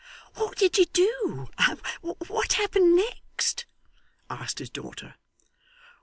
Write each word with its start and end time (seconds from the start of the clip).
'What 0.33 0.57
did 0.57 0.79
you 0.79 0.85
do 0.85 1.49
what 2.31 2.53
happened 2.53 2.95
next?' 2.95 3.65
asked 4.31 4.57
his 4.57 4.71
daughter. 4.71 5.13